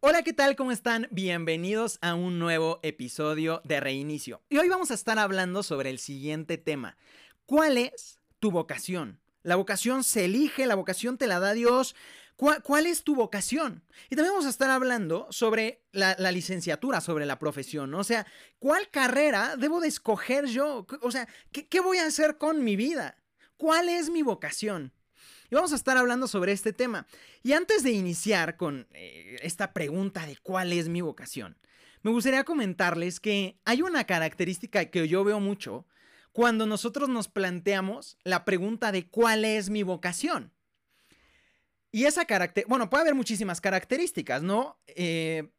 [0.00, 0.54] Hola, ¿qué tal?
[0.54, 1.08] ¿Cómo están?
[1.10, 4.40] Bienvenidos a un nuevo episodio de Reinicio.
[4.48, 6.96] Y hoy vamos a estar hablando sobre el siguiente tema.
[7.46, 9.18] ¿Cuál es tu vocación?
[9.42, 11.96] La vocación se elige, la vocación te la da Dios.
[12.36, 13.82] ¿Cuál, es tu vocación?
[14.08, 17.92] Y también vamos a estar hablando sobre la, licenciatura, sobre la profesión.
[17.94, 18.24] O sea,
[18.60, 20.86] ¿cuál carrera debo de escoger yo?
[21.02, 23.16] O sea, ¿qué voy a hacer con mi vida?
[23.56, 24.92] ¿Cuál es mi vocación?
[25.50, 27.06] Y vamos a estar hablando sobre este tema.
[27.42, 31.56] Y antes de iniciar con eh, esta pregunta de cuál es mi vocación,
[32.02, 35.86] me gustaría comentarles que hay una característica que yo veo mucho
[36.32, 40.52] cuando nosotros nos planteamos la pregunta de cuál es mi vocación.
[41.90, 44.78] Y esa característica, bueno, puede haber muchísimas características, ¿no?
[44.86, 45.50] Eh,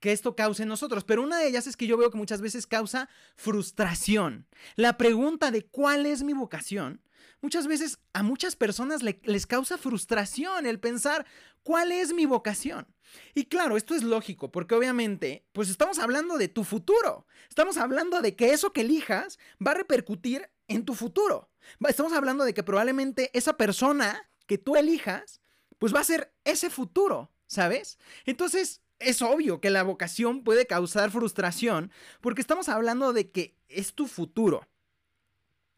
[0.00, 2.40] que esto cause en nosotros, pero una de ellas es que yo veo que muchas
[2.40, 4.46] veces causa frustración.
[4.74, 7.02] La pregunta de cuál es mi vocación,
[7.46, 11.24] muchas veces a muchas personas les causa frustración el pensar
[11.62, 12.88] cuál es mi vocación.
[13.36, 18.20] Y claro, esto es lógico, porque obviamente, pues estamos hablando de tu futuro, estamos hablando
[18.20, 21.48] de que eso que elijas va a repercutir en tu futuro.
[21.86, 25.40] Estamos hablando de que probablemente esa persona que tú elijas,
[25.78, 27.96] pues va a ser ese futuro, ¿sabes?
[28.24, 33.94] Entonces, es obvio que la vocación puede causar frustración porque estamos hablando de que es
[33.94, 34.66] tu futuro.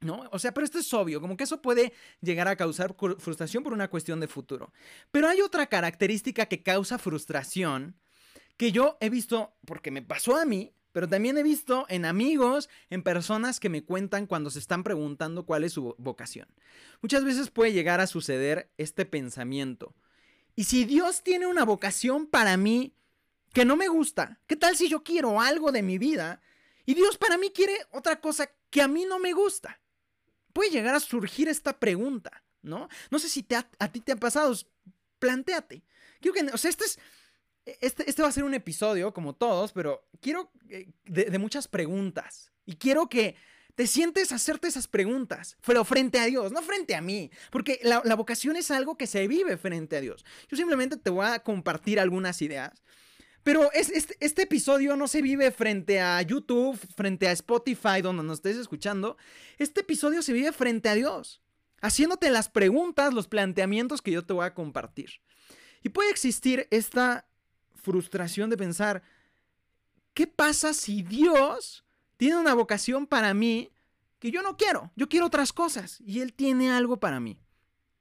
[0.00, 0.28] ¿No?
[0.30, 3.72] O sea, pero esto es obvio, como que eso puede llegar a causar frustración por
[3.72, 4.72] una cuestión de futuro.
[5.10, 7.96] Pero hay otra característica que causa frustración
[8.56, 12.68] que yo he visto, porque me pasó a mí, pero también he visto en amigos,
[12.90, 16.48] en personas que me cuentan cuando se están preguntando cuál es su vocación.
[17.02, 19.94] Muchas veces puede llegar a suceder este pensamiento.
[20.56, 22.94] Y si Dios tiene una vocación para mí,
[23.52, 24.40] que no me gusta.
[24.46, 26.40] ¿Qué tal si yo quiero algo de mi vida
[26.84, 29.80] y Dios para mí quiere otra cosa que a mí no me gusta?
[30.58, 32.88] Puede llegar a surgir esta pregunta, ¿no?
[33.12, 34.52] No sé si te a ti te ha pasado,
[35.20, 35.84] planteate.
[36.20, 36.98] Quiero que, o sea, este es...
[37.80, 42.50] Este, este va a ser un episodio, como todos, pero quiero eh, de, muchas preguntas.
[42.66, 43.36] Y quiero que
[43.76, 47.78] te sientes a hacerte esas preguntas, pero frente a Dios, no frente a mí, porque
[47.84, 50.24] la, la, vocación es algo que se vive frente a Dios.
[50.48, 52.82] Yo simplemente te voy a compartir algunas ideas
[53.42, 58.38] pero este, este, episodio no se vive frente a YouTube, frente a Spotify, donde nos
[58.38, 59.16] estés escuchando.
[59.58, 61.40] Este episodio se vive frente a Dios,
[61.80, 65.10] haciéndote las preguntas, los planteamientos que yo te voy a compartir.
[65.82, 67.26] Y puede existir esta
[67.74, 69.02] frustración de pensar,
[70.12, 71.84] ¿qué pasa si Dios
[72.16, 73.72] tiene una vocación para mí
[74.18, 74.90] que yo no quiero?
[74.96, 77.38] Yo quiero otras cosas y Él tiene algo para mí.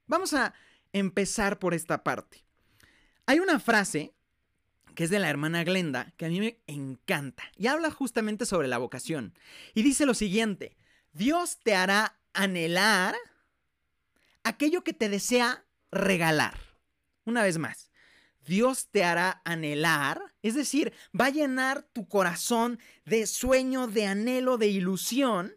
[0.07, 0.53] Vamos a
[0.91, 2.43] empezar por esta parte.
[3.25, 4.16] Hay una frase
[4.97, 8.67] que es de la hermana Glenda, que a mí me encanta, y habla justamente sobre
[8.67, 9.35] la vocación.
[9.75, 10.75] Y dice lo siguiente,
[11.13, 13.15] Dios te hará anhelar
[14.43, 16.57] aquello que te desea regalar.
[17.25, 17.91] Una vez más,
[18.43, 24.57] Dios te hará anhelar, es decir, va a llenar tu corazón de sueño, de anhelo,
[24.57, 25.53] de ilusión,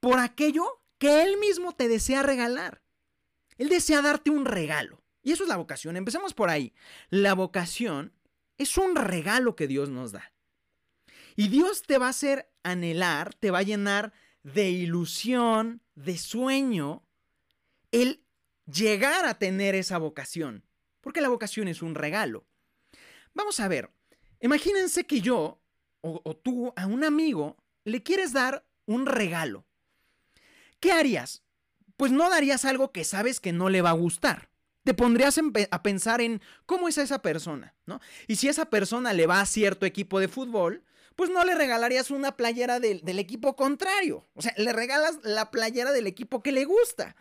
[0.00, 2.80] por aquello que Él mismo te desea regalar.
[3.58, 5.02] Él desea darte un regalo.
[5.22, 5.98] Y eso es la vocación.
[5.98, 6.72] Empecemos por ahí.
[7.10, 8.14] La vocación
[8.58, 10.32] es un regalo que Dios nos da.
[11.36, 17.06] Y Dios te va a hacer anhelar, te va a llenar de ilusión, de sueño,
[17.92, 18.24] el
[18.66, 20.64] llegar a tener esa vocación.
[21.00, 22.44] Porque la vocación es un regalo.
[23.34, 23.90] Vamos a ver,
[24.40, 25.62] imagínense que yo
[26.00, 29.64] o, tú a un amigo le quieres dar un regalo.
[30.80, 31.44] ¿Qué harías?
[31.96, 34.47] Pues no darías algo que sabes que no le va a gustar
[34.88, 35.38] te pondrías
[35.70, 38.00] a pensar en cómo es esa persona, ¿no?
[38.26, 40.82] Y si esa persona le va a cierto equipo de fútbol,
[41.14, 44.26] pues no le regalarías una playera del, equipo contrario.
[44.32, 47.16] O sea, le regalas la playera del equipo que le gusta.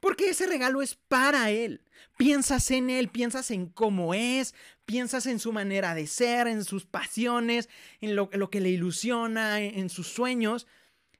[0.00, 1.82] Porque ese regalo es para él.
[2.16, 4.54] Piensas en él, piensas en cómo es,
[4.86, 7.68] piensas en su manera de ser, en sus pasiones,
[8.00, 10.66] en lo que le ilusiona, en sus sueños.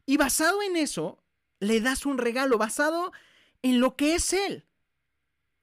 [0.06, 1.22] Y basado en eso,
[1.58, 3.12] le das un regalo, basado
[3.60, 4.64] en lo que es él.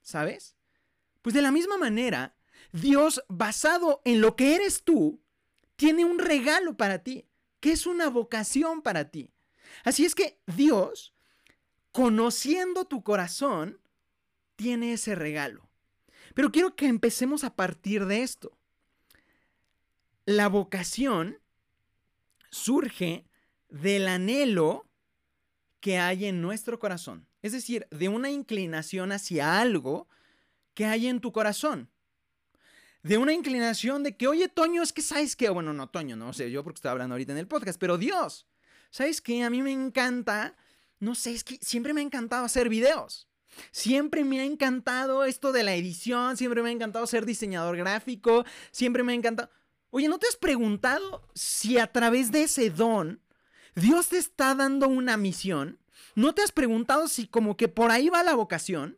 [0.08, 0.56] ¿Sabes?
[1.22, 2.34] Pues de la misma manera,
[2.72, 5.22] Dios, basado en lo que eres tú,
[5.76, 7.28] tiene un regalo para ti,
[7.60, 9.34] que es una vocación para ti.
[9.84, 11.14] Así es que Dios,
[11.92, 13.82] conociendo tu corazón,
[14.56, 15.68] tiene ese regalo.
[16.34, 18.58] Pero quiero que empecemos a partir de esto.
[20.24, 21.40] La vocación
[22.50, 23.26] surge
[23.68, 24.88] del anhelo
[25.82, 27.28] que hay en nuestro corazón.
[27.48, 30.10] Es decir, de una inclinación hacia algo
[30.74, 31.90] que hay en tu corazón.
[33.02, 36.34] De una inclinación de que, oye, Toño, es que sabes que, bueno, no, Toño, no
[36.34, 38.48] sé, yo porque estoy hablando ahorita en el podcast, pero Dios,
[38.92, 39.44] ¿sabes qué?
[39.44, 40.58] A mí me encanta,
[41.00, 43.30] no sé, es que siempre me ha encantado hacer videos.
[43.72, 48.44] Siempre me ha encantado esto de la edición, siempre me ha encantado ser diseñador gráfico,
[48.72, 49.50] siempre me ha encantado...
[49.90, 53.22] Oye, ¿no te has preguntado si a través de ese don
[53.74, 55.80] Dios te está dando una misión?
[56.16, 58.98] ¿No te has preguntado si como que por ahí va la vocación?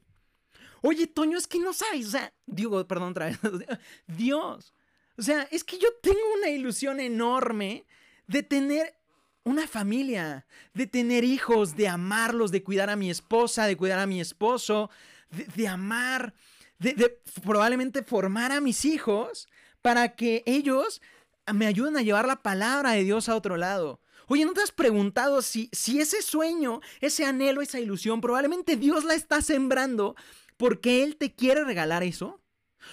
[0.81, 3.39] Oye, Toño, es que no sabes, o sea, digo, perdón otra vez,
[4.07, 4.73] Dios,
[5.17, 7.85] o sea, es que yo tengo una ilusión enorme
[8.27, 8.95] de tener
[9.43, 14.07] una familia, de tener hijos, de amarlos, de cuidar a mi esposa, de cuidar a
[14.07, 14.89] mi esposo,
[15.29, 16.33] de, amar,
[16.77, 19.49] de, de probablemente formar a mis hijos
[19.81, 21.01] para que ellos
[21.53, 23.99] me ayuden a llevar la palabra de Dios a otro lado.
[24.29, 29.03] Oye, ¿no te has preguntado si, si ese sueño, ese anhelo, esa ilusión, probablemente Dios
[29.03, 30.15] la está sembrando
[30.55, 32.39] porque Él te quiere regalar eso?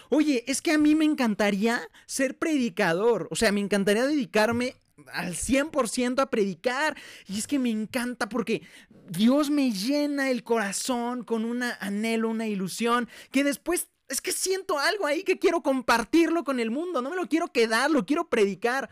[0.09, 4.77] Oye, es que a mí me encantaría ser predicador, o sea, me encantaría dedicarme
[5.13, 6.97] al 100% a predicar.
[7.27, 8.63] Y es que me encanta porque
[9.09, 14.79] Dios me llena el corazón con un anhelo, una ilusión, que después es que siento
[14.79, 18.29] algo ahí que quiero compartirlo con el mundo, no me lo quiero quedar, lo quiero
[18.29, 18.89] predicar.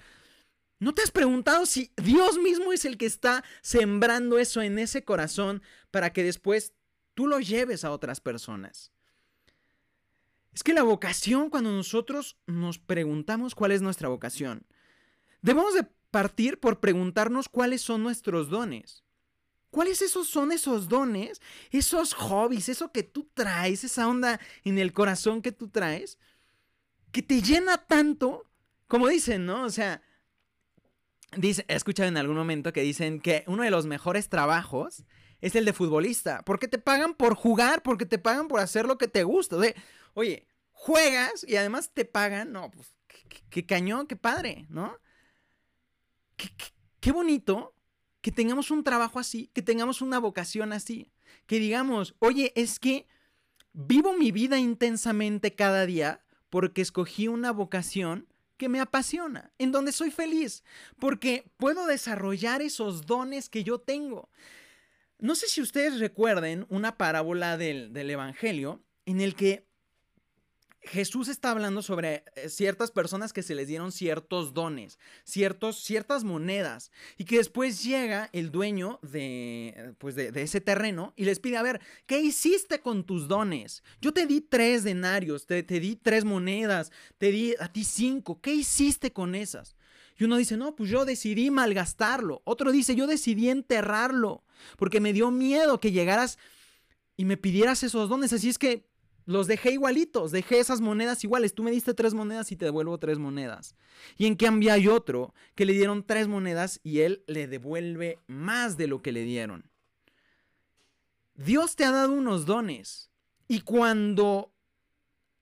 [0.79, 5.05] ¿No te has preguntado si Dios mismo es el que está sembrando eso en ese
[5.05, 6.75] corazón para que después
[7.15, 8.93] tú lo lleves a otras personas?
[10.53, 14.67] Es que la vocación, cuando nosotros nos preguntamos cuál es nuestra vocación,
[15.43, 19.03] debemos de partir por preguntarnos cuáles son nuestros dones.
[19.71, 21.43] ¿Cuáles esos son esos dones?
[21.73, 26.19] Esos hobbies, eso que tú traes, esa onda en el corazón que tú traes,
[27.11, 28.49] que te llena tanto,
[28.87, 29.65] como dicen, ¿no?
[29.65, 30.01] O sea,
[31.37, 35.05] dice, he escuchado en algún momento que dicen que uno de los mejores trabajos
[35.41, 38.99] es el de futbolista, porque te pagan por jugar, porque te pagan por hacer lo
[38.99, 39.57] que te gusta.
[40.15, 42.95] oye, juegas y además te pagan, no, pues
[43.51, 44.99] qué, cañón, qué padre, ¿no?
[47.01, 47.75] qué bonito
[48.21, 51.13] que tengamos un trabajo así, que tengamos una vocación así,
[51.47, 53.07] que digamos, oye, es que
[53.73, 59.93] vivo mi vida intensamente cada día porque escogí una vocación que me apasiona, en donde
[59.93, 60.65] soy feliz,
[60.99, 64.31] porque puedo desarrollar esos dones que yo tengo.
[65.19, 69.67] No sé si ustedes recuerden una parábola del, del Evangelio en el que
[70.87, 76.25] Jesús está hablando sobre eh, ciertas personas que se les dieron ciertos dones, ciertos, ciertas
[76.25, 81.57] monedas, y que después llega el dueño de, pues de, ese terreno y les pide,
[81.57, 83.83] a ver, ¿qué hiciste con tus dones?
[84.01, 88.41] Yo te di tres denarios, te, te di tres monedas, te di a ti cinco,
[88.41, 89.77] ¿qué hiciste con esas?
[90.19, 92.43] Y uno dice, no, pues yo decidí malgastarlo.
[92.45, 94.45] Otro dice, yo decidí enterrarlo,
[94.77, 96.39] porque me dio miedo que llegaras
[97.17, 98.33] y me pidieras esos dones.
[98.33, 98.87] Así es que
[99.27, 101.55] los dejé igualitos, dejé esas monedas iguales.
[101.55, 103.75] Tú me diste tres monedas y te devuelvo tres monedas.
[104.17, 108.77] Y en cambio hay otro que le dieron tres monedas y él le devuelve más
[108.77, 109.71] de lo que le dieron.
[111.35, 113.11] Dios te ha dado unos dones.
[113.49, 114.53] Y cuando...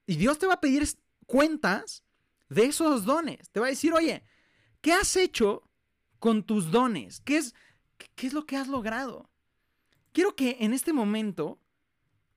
[0.05, 0.87] Y Dios te va a pedir
[1.27, 2.03] cuentas
[2.49, 3.49] de esos dones.
[3.49, 4.23] Te va a decir, oye,
[4.81, 5.69] ¿qué has hecho
[6.19, 7.21] con tus dones?
[7.21, 7.53] ¿Qué es,
[8.15, 9.29] qué es lo que has logrado?
[10.11, 11.59] Quiero que en este momento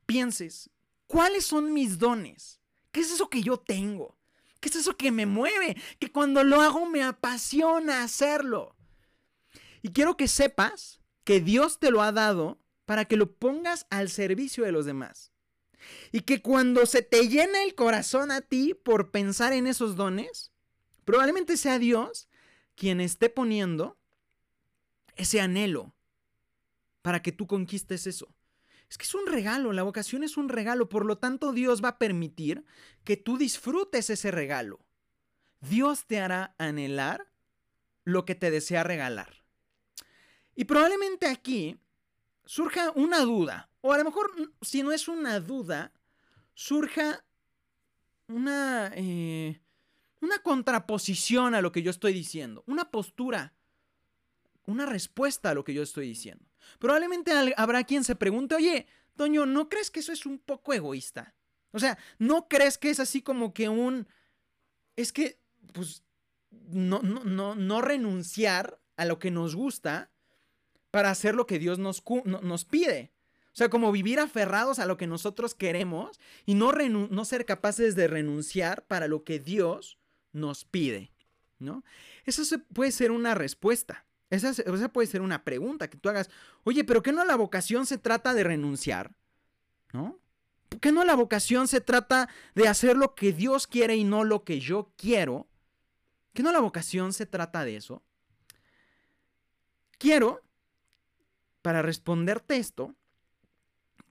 [0.06, 0.70] pienses,
[1.06, 2.60] ¿Cuáles son mis dones?
[2.90, 4.16] ¿Qué es eso que yo tengo?
[4.60, 5.76] ¿Qué es eso que me mueve?
[5.98, 8.74] Que cuando lo hago me apasiona hacerlo.
[9.82, 14.08] Y quiero que sepas que Dios te lo ha dado para que lo pongas al
[14.08, 15.32] servicio de los demás.
[16.10, 20.52] Y que cuando se te llena el corazón a ti por pensar en esos dones,
[21.04, 22.28] probablemente sea Dios
[22.74, 23.98] quien esté poniendo
[25.16, 25.94] ese anhelo
[27.02, 28.35] para que tú conquistes eso.
[28.88, 31.90] Es que es un regalo, la vocación es un regalo, por lo tanto Dios va
[31.90, 32.64] a permitir
[33.04, 34.80] que tú disfrutes ese regalo.
[35.60, 37.26] Dios te hará anhelar
[38.04, 39.42] lo que te desea regalar.
[40.54, 41.76] Y probablemente aquí
[42.44, 44.30] surja una duda, o a lo mejor
[44.62, 45.92] si no es una duda,
[46.54, 47.24] surja
[48.28, 49.60] una, eh,
[50.20, 53.52] una contraposición a lo que yo estoy diciendo, una postura,
[54.64, 56.44] una respuesta a lo que yo estoy diciendo.
[56.78, 61.34] Probablemente habrá quien se pregunte, oye, Toño, ¿no crees que eso es un poco egoísta?
[61.72, 64.08] O sea, ¿no crees que es así como que un...
[64.96, 65.38] Es que,
[65.72, 66.02] pues,
[66.50, 70.10] no, no, no, no renunciar a lo que nos gusta
[70.90, 73.12] para hacer lo que Dios nos, nos pide.
[73.52, 77.94] O sea, como vivir aferrados a lo que nosotros queremos y no, no ser capaces
[77.94, 79.98] de renunciar para lo que Dios
[80.32, 81.12] nos pide,
[81.58, 81.84] ¿no?
[82.24, 82.42] Eso
[82.72, 84.05] puede ser una respuesta.
[84.30, 84.52] Esa,
[84.92, 86.30] puede ser una pregunta que tú hagas.
[86.64, 89.14] Oye, pero ¿qué no la vocación se trata de renunciar?
[89.92, 90.18] ¿No?
[90.80, 94.44] ¿Qué no la vocación se trata de hacer lo que Dios quiere y no lo
[94.44, 95.48] que yo quiero?
[96.34, 98.02] ¿Qué no la vocación se trata de eso?
[99.98, 100.42] Quiero,
[101.62, 102.94] para responderte esto,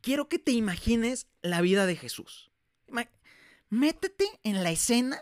[0.02, 2.52] quiero que te imagines la vida de Jesús.
[3.70, 5.22] Métete en la escena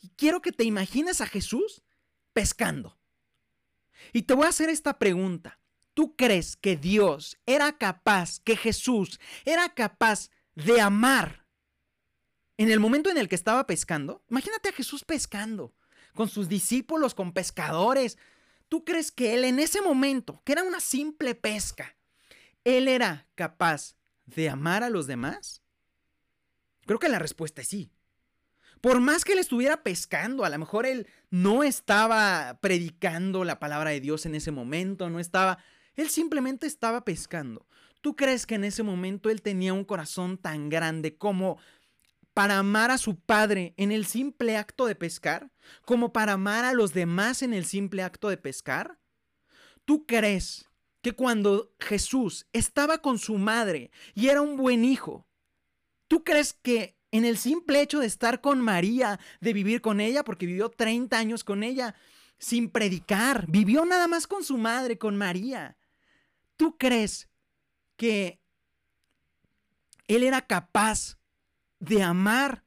[0.00, 1.82] y quiero que te imagines a Jesús
[2.32, 2.98] pescando.
[4.12, 5.60] Y te voy a hacer esta pregunta.
[5.94, 11.46] ¿Tú crees que Dios era capaz, que Jesús era capaz de amar
[12.56, 14.24] en el momento en el que estaba pescando?
[14.28, 15.74] Imagínate a Jesús pescando,
[16.14, 18.18] con sus discípulos, con pescadores.
[18.68, 21.96] ¿Tú crees que él en ese momento, que era una simple pesca,
[22.64, 23.96] él era capaz
[24.26, 25.62] de amar a los demás?
[26.86, 27.92] Creo que la respuesta es sí.
[28.84, 33.88] Por más que él estuviera pescando, a lo mejor él no estaba predicando la palabra
[33.88, 35.56] de Dios en ese momento, no estaba,
[35.94, 37.66] él simplemente estaba pescando.
[38.02, 41.56] ¿Tú crees que en ese momento él tenía un corazón tan grande como
[42.34, 45.50] para amar a su padre en el simple acto de pescar?
[45.86, 48.98] ¿Como para amar a los demás en el simple acto de pescar?
[49.86, 50.68] ¿Tú crees
[51.00, 55.26] que cuando Jesús estaba con su madre y era un buen hijo,
[56.06, 60.24] ¿tú crees que en el simple hecho de estar con María, de vivir con ella,
[60.24, 61.94] porque vivió 30 años con ella,
[62.38, 65.76] sin predicar, vivió nada más con su madre, con María,
[66.56, 67.28] ¿tú crees
[67.94, 68.40] que
[70.08, 71.20] él era capaz
[71.78, 72.64] de amar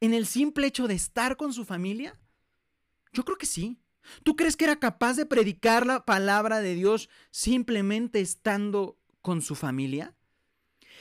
[0.00, 2.20] en el simple hecho de estar con su familia?
[3.14, 3.80] Yo creo que sí.
[4.22, 9.54] ¿Tú crees que era capaz de predicar la palabra de Dios simplemente estando con su
[9.54, 10.14] familia?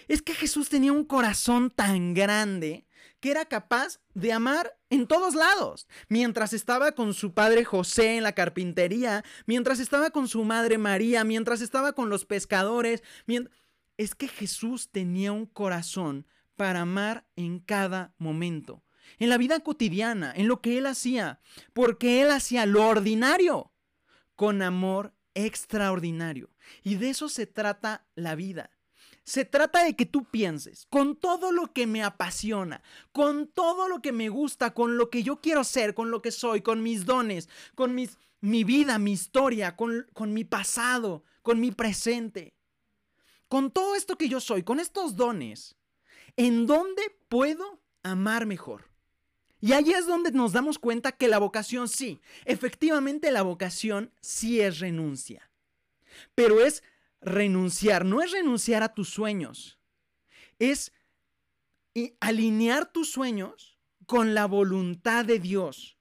[0.07, 2.88] Es que Jesús tenía un corazón tan grande
[3.19, 5.88] que era capaz de amar en todos lados.
[6.09, 11.24] Mientras estaba con su padre José en la carpintería, mientras estaba con su madre María,
[11.24, 13.03] mientras estaba con los pescadores.
[13.97, 18.85] Es que Jesús tenía un corazón para amar en cada momento
[19.19, 21.39] en la vida cotidiana, en lo que él hacía,
[21.74, 23.71] porque él hacía lo ordinario
[24.35, 26.50] con amor extraordinario.
[26.83, 28.71] Y de eso se trata la vida.
[29.25, 34.00] Se trata de que tú pienses, con todo lo que me apasiona, con todo lo
[34.00, 37.05] que me gusta, con lo que yo quiero ser, con lo que soy, con mis
[37.05, 42.53] dones, con mis, mi vida, mi historia, con, con mi pasado, con mi presente,
[43.48, 45.75] con todo esto que yo soy, con estos dones,
[46.38, 48.91] ¿en dónde puedo amar mejor?
[49.60, 54.62] Y ahí es donde nos damos cuenta que la vocación sí, efectivamente la vocación sí
[54.62, 55.50] es renuncia.
[56.36, 56.84] Pero es
[57.25, 59.79] renunciar, no es renunciar a tus sueños,
[60.60, 60.94] es
[62.20, 65.98] alinear tus sueños con la voluntad de Dios,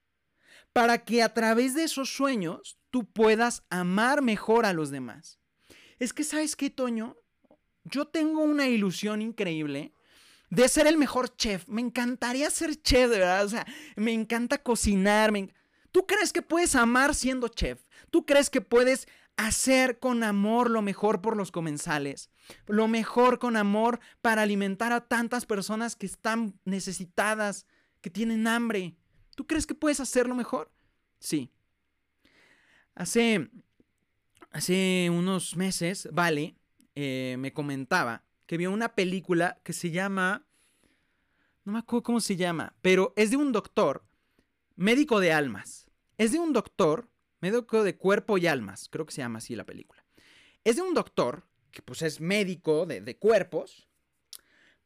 [0.73, 5.41] para que a través de esos sueños tú puedas amar mejor a los demás.
[5.99, 7.17] Es que, ¿sabes qué, Toño?
[7.85, 9.93] Yo tengo una ilusión increíble
[10.51, 11.67] de ser el mejor chef.
[11.69, 13.45] Me encantaría ser chef, verdad.
[13.45, 13.67] O sea,
[13.97, 15.33] me encanta cocinar.
[15.93, 17.85] ¿Tú crees que puedes amar siendo chef?
[18.11, 22.31] ¿Tú crees que puedes hacer con amor lo mejor por los comensales?
[22.67, 27.67] Lo mejor con amor para alimentar a tantas personas que están necesitadas,
[28.01, 28.97] que tienen hambre.
[29.35, 30.71] ¿Tú crees que puedes hacerlo mejor?
[31.19, 31.51] Sí.
[32.95, 33.51] Hace,
[34.51, 36.57] hace unos meses, Vale
[36.95, 40.47] eh, me comentaba que vio una película que se llama...
[41.65, 44.05] No me acuerdo cómo se llama, pero es de un doctor,
[44.77, 45.91] médico de almas.
[46.19, 47.09] Es de un doctor,
[47.45, 50.05] médico de cuerpo y almas, creo que se llama así la película.
[50.65, 53.87] Es de un doctor, que pues es médico de, de cuerpos,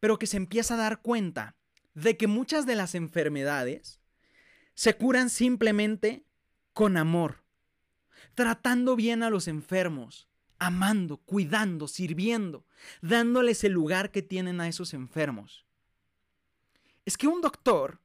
[0.01, 1.57] pero que se empieza a dar cuenta
[1.95, 4.01] de que muchas de las enfermedades
[4.75, 6.25] se curan simplemente
[6.73, 7.45] con amor,
[8.35, 12.67] tratando bien a los enfermos, amando, cuidando, sirviendo,
[13.01, 15.65] dándoles el lugar que tienen a esos enfermos.
[17.05, 18.01] Es que un doctor,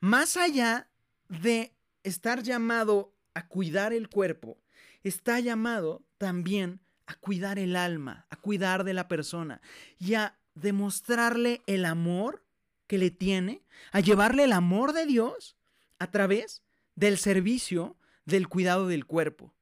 [0.00, 0.88] más allá
[1.28, 4.58] de estar llamado a cuidar el cuerpo,
[5.02, 9.62] está llamado también a cuidar el alma, a cuidar de la persona
[9.98, 12.44] y a demostrarle el amor
[12.86, 15.56] que le tiene, a llevarle el amor de Dios
[15.98, 16.62] a través
[16.96, 19.54] del servicio del cuidado del cuerpo.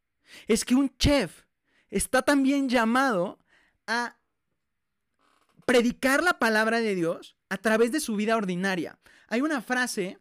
[0.49, 1.45] Es que un chef
[1.89, 3.39] está también llamado
[3.87, 4.19] a
[5.67, 8.99] predicar la palabra de Dios a través de su vida ordinaria.
[9.29, 10.19] Hay una frase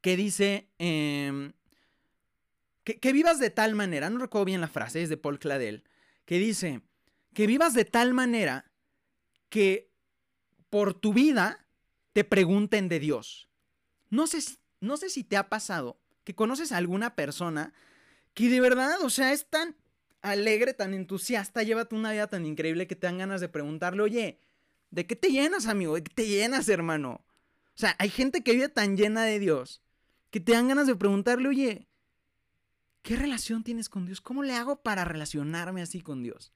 [0.00, 1.52] que dice em,
[2.84, 5.84] que, vivas de tal manera, no recuerdo bien la frase, es de Paul Cladel,
[6.24, 6.82] que dice
[7.34, 8.70] que vivas de tal manera
[9.48, 9.90] que
[10.70, 11.66] por tu vida
[12.12, 13.48] te pregunten de Dios.
[14.10, 14.38] No sé,
[14.80, 17.72] no sé si te ha pasado que conoces a alguna persona
[18.34, 19.76] que de verdad, o sea, es tan
[20.20, 24.38] alegre, tan entusiasta, llévate una vida tan increíble que te dan ganas de preguntarle, oye,
[24.90, 25.94] ¿de qué te llenas, amigo?
[25.94, 27.24] ¿De qué te llenas, hermano?
[27.74, 29.82] O sea, hay gente que vive tan llena de Dios
[30.30, 31.88] que te dan ganas de preguntarle, oye,
[33.02, 34.20] ¿qué relación tienes con Dios?
[34.20, 36.52] ¿Cómo le hago para relacionarme así con Dios?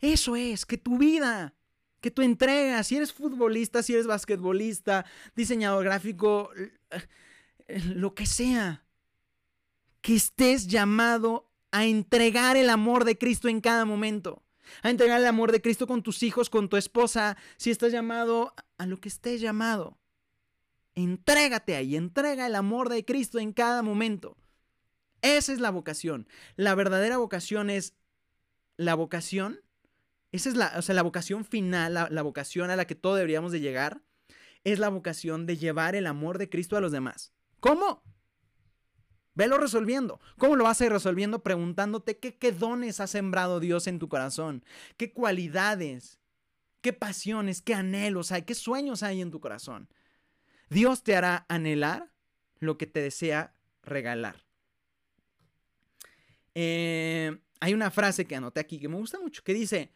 [0.00, 1.54] Eso es, que tu vida
[2.00, 5.04] que tú entregas, si eres futbolista, si eres basquetbolista,
[5.36, 6.50] diseñador gráfico,
[7.94, 8.84] lo que sea,
[10.00, 14.42] que estés llamado a entregar el amor de Cristo en cada momento,
[14.82, 18.54] a entregar el amor de Cristo con tus hijos, con tu esposa, si estás llamado
[18.78, 19.98] a lo que estés llamado.
[20.94, 24.36] Entrégate ahí, entrega el amor de Cristo en cada momento.
[25.22, 26.28] Esa es la vocación.
[26.56, 27.94] La verdadera vocación es
[28.76, 29.60] la vocación.
[30.32, 33.52] Esa es la, o sea, la vocación final, la, vocación a la que todos deberíamos
[33.52, 34.02] de llegar.
[34.64, 37.32] Es la vocación de llevar el amor de Cristo a los demás.
[37.60, 38.02] ¿Cómo?
[39.34, 40.20] Velo resolviendo.
[40.38, 41.42] ¿Cómo lo vas a ir resolviendo?
[41.42, 44.64] Preguntándote qué, qué dones ha sembrado Dios en tu corazón,
[44.96, 46.18] qué cualidades,
[46.80, 49.88] qué pasiones, qué anhelos hay, qué sueños hay en tu corazón.
[50.68, 52.12] Dios te hará anhelar
[52.58, 54.49] lo que te desea regalar.
[56.54, 59.92] Eh, hay una frase que anoté aquí que me gusta mucho, que dice,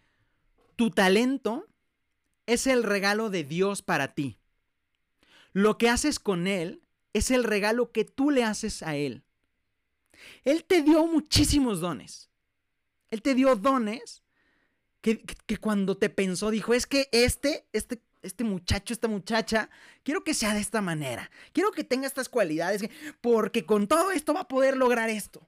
[0.76, 1.66] tu talento
[2.46, 4.38] es el regalo de Dios para ti.
[5.52, 6.84] Lo que haces con él
[7.14, 9.22] es el regalo que tú le haces a Él.
[10.42, 12.28] Él te dio muchísimos dones.
[13.10, 14.22] Él te dio dones
[15.00, 15.22] que,
[15.60, 19.70] cuando te pensó dijo, es que este, este, este muchacho, esta muchacha,
[20.02, 21.30] quiero que sea de esta manera.
[21.52, 22.82] Quiero que tenga estas cualidades,
[23.20, 25.46] porque con todo esto va a poder lograr esto.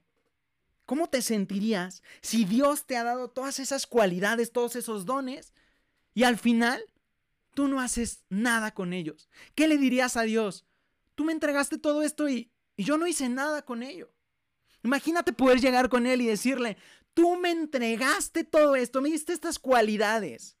[0.87, 5.53] ¿Cómo te sentirías si Dios te ha dado todas esas cualidades, todos esos dones,
[6.15, 6.83] y al final
[7.53, 9.29] tú no haces nada con ellos?
[9.53, 10.65] ¿Qué le dirías a Dios?
[11.17, 14.13] tú me entregaste todo esto y, yo no hice nada con ello.
[14.83, 16.77] Imagínate poder llegar con él y decirle,
[17.15, 20.57] tú me entregaste todo esto, me diste estas cualidades.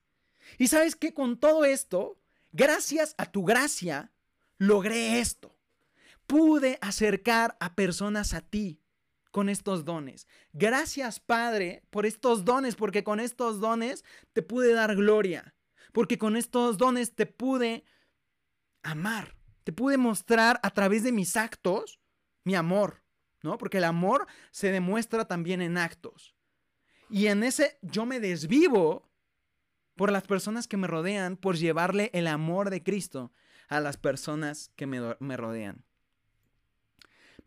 [0.57, 2.19] Y sabes que con todo esto,
[2.51, 4.11] gracias a tu gracia,
[4.57, 5.55] logré esto.
[6.25, 8.81] Pude acercar a personas a ti
[9.31, 10.27] con estos dones.
[10.53, 14.03] Gracias, Padre, por estos dones, porque con estos dones
[14.33, 15.55] te pude dar gloria,
[15.93, 17.83] porque con estos dones te pude
[18.83, 21.99] amar te pude mostrar a través de mis actos
[22.45, 23.03] mi amor,
[23.43, 23.57] ¿no?
[23.57, 26.37] Porque el amor se demuestra también en actos.
[27.09, 29.11] Y en ese yo me desvivo
[29.97, 33.33] por las personas que me rodean, por llevarle el amor de Cristo
[33.67, 35.83] a las personas que me, rodean.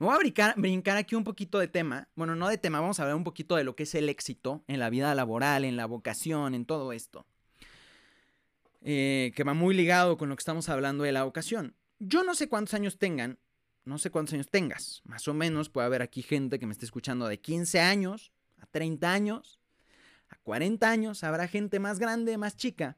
[0.01, 0.19] Me voy a
[0.57, 2.09] brincar, aquí un poquito de tema.
[2.15, 4.65] Bueno, no de tema, vamos a hablar un poquito de lo que es el éxito
[4.67, 7.27] en la vida laboral, en la vocación, en todo esto.
[8.81, 11.77] Eh, que va muy ligado con lo que estamos hablando de la vocación.
[11.99, 13.39] Yo no sé cuántos años tengan,
[13.85, 15.03] no sé cuántos años tengas.
[15.05, 18.65] Más o menos puede haber aquí gente que me esté escuchando de 15 años a
[18.65, 19.61] 30 años,
[20.31, 22.97] a 40 años, habrá gente más grande, más chica.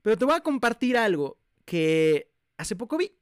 [0.00, 3.12] Pero te voy a compartir algo que hace poco vi.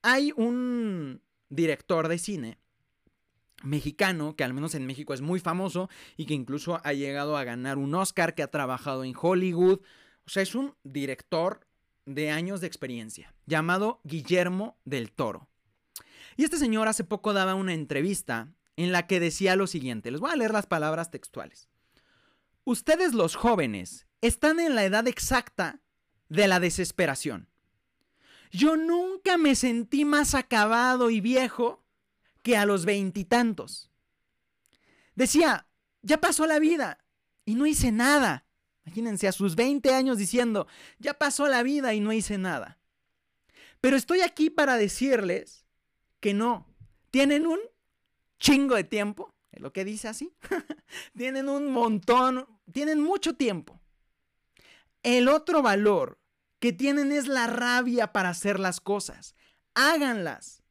[0.00, 2.58] Hay un director de cine
[3.62, 7.44] mexicano, que al menos en México es muy famoso y que incluso ha llegado a
[7.44, 9.80] ganar un Oscar, que ha trabajado en Hollywood.
[10.26, 11.66] O sea, es un director
[12.06, 15.48] de años de experiencia, llamado Guillermo del Toro.
[16.36, 20.20] Y este señor hace poco daba una entrevista en la que decía lo siguiente, les
[20.20, 21.68] voy a leer las palabras textuales.
[22.64, 25.80] Ustedes los jóvenes están en la edad exacta
[26.28, 27.49] de la desesperación.
[28.50, 31.84] Yo nunca me sentí más acabado y viejo
[32.42, 33.90] que a los veintitantos.
[35.14, 35.66] Decía,
[36.02, 37.04] ya pasó la vida
[37.44, 38.46] y no hice nada.
[38.84, 40.66] Imagínense a sus 20 años diciendo,
[40.98, 42.78] ya pasó la vida y no hice nada.
[43.80, 45.64] Pero estoy aquí para decirles
[46.20, 46.66] que no.
[47.10, 47.58] Tienen un
[48.38, 50.32] chingo de tiempo, es lo que dice así.
[51.16, 53.80] tienen un montón, tienen mucho tiempo.
[55.02, 56.19] El otro valor
[56.60, 59.34] que tienen es la rabia para hacer las cosas.
[59.74, 60.62] Háganlas.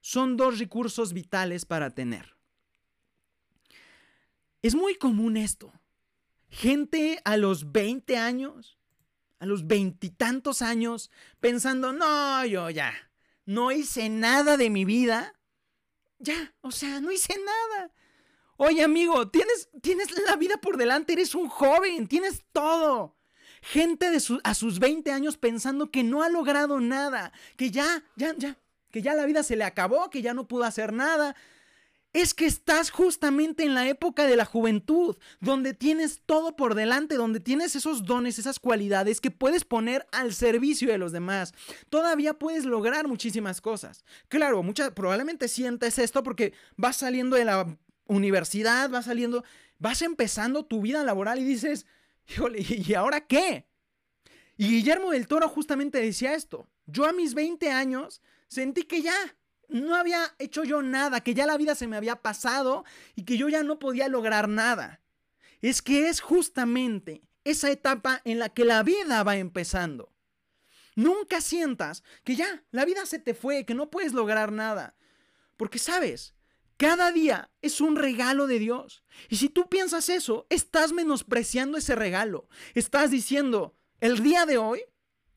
[0.00, 2.36] Son dos recursos vitales para tener.
[4.62, 5.72] Es muy común esto.
[6.50, 8.78] Gente a los 20 años,
[9.38, 12.94] a los veintitantos años, pensando, no, yo ya,
[13.44, 15.34] no hice nada de mi vida.
[16.18, 17.92] Ya, o sea, no hice nada.
[18.56, 23.17] Oye, amigo, tienes, tienes la vida por delante, eres un joven, tienes todo.
[23.70, 28.34] Gente de a sus 20 años pensando que no ha logrado nada, que ya, ya,
[28.38, 28.56] ya,
[28.90, 31.36] que ya la vida se le acabó, que ya no pudo hacer nada,
[32.14, 37.16] es que estás justamente en la época de la juventud, donde tienes todo por delante,
[37.16, 41.52] donde tienes esos dones, esas cualidades que puedes poner al servicio de los demás.
[41.90, 44.02] Todavía puedes lograr muchísimas cosas.
[44.28, 47.66] Claro, mucha, probablemente sientes esto porque vas saliendo de la
[48.06, 49.44] universidad, vas saliendo,
[49.78, 51.84] vas empezando tu vida laboral y dices,
[52.56, 53.66] ¿y ahora qué?
[54.56, 56.68] Y Guillermo del Toro justamente decía esto.
[56.86, 59.36] Yo a mis 20 años sentí que ya,
[59.68, 63.36] no había hecho yo nada, que ya la vida se me había pasado y que
[63.36, 65.00] yo ya no podía lograr nada.
[65.60, 70.12] Es que es justamente esa etapa en la que la vida va empezando.
[70.96, 74.96] Nunca sientas que ya, la vida se te fue, que no puedes lograr nada.
[75.56, 76.34] Porque sabes,
[76.78, 79.02] cada día es un regalo de Dios.
[79.28, 82.48] Y si tú piensas eso, estás menospreciando ese regalo.
[82.74, 84.82] Estás diciendo, el día de hoy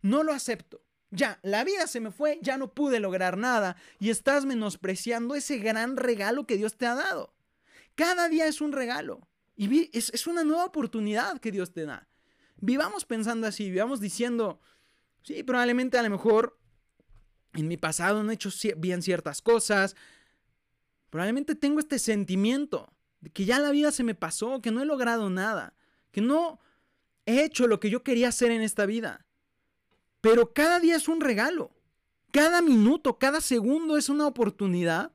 [0.01, 0.83] no lo acepto.
[1.09, 3.75] Ya, la vida se me fue, ya no pude lograr nada.
[3.99, 7.33] Y estás menospreciando ese gran regalo que Dios te ha dado.
[7.95, 9.27] Cada día es un regalo.
[9.55, 12.07] Y es, una nueva oportunidad que Dios te da.
[12.57, 14.59] Vivamos pensando así, vivamos diciendo,
[15.23, 16.59] sí, probablemente a lo mejor
[17.53, 19.95] en mi pasado no he hecho bien ciertas cosas,
[21.11, 24.85] Probablemente tengo este sentimiento de que ya la vida se me pasó, que no he
[24.85, 25.75] logrado nada,
[26.11, 26.59] que no
[27.25, 29.25] he hecho lo que yo quería hacer en esta vida.
[30.21, 31.71] Pero cada día es un regalo.
[32.31, 35.11] Cada minuto, cada segundo es una oportunidad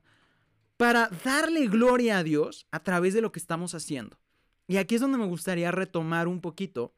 [0.77, 4.19] para darle gloria a Dios a través de lo que estamos haciendo.
[4.67, 6.93] Y aquí es donde me gustaría retomar un poquito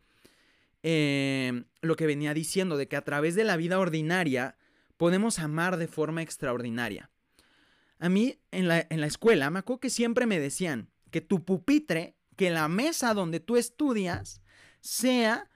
[0.84, 4.58] eh, lo que venía diciendo, de que a través de la vida ordinaria
[4.98, 7.10] podemos amar de forma extraordinaria.
[8.00, 11.44] A mí en la, en la escuela me acuerdo que siempre me decían que tu
[11.44, 14.42] pupitre, que la mesa donde tú estudias,
[14.82, 15.50] sea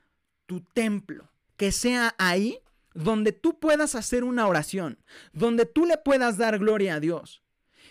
[0.45, 2.59] tu templo, que sea ahí
[2.93, 4.99] donde tú puedas hacer una oración,
[5.31, 7.43] donde tú le puedas dar gloria a Dios.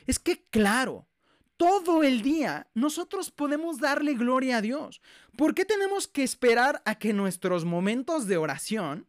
[0.06, 1.08] Es que claro,
[1.56, 5.00] todo el día nosotros podemos darle gloria a Dios.
[5.36, 9.08] ¿Por qué tenemos que esperar a que nuestros momentos de oración